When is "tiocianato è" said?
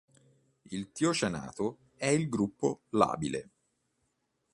0.91-2.07